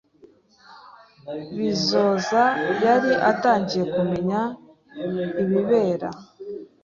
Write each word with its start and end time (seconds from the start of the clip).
Bizoza 1.57 2.43
yari 2.83 3.11
atangiye 3.31 3.83
kumenya 3.93 4.39
ibibera. 5.41 6.09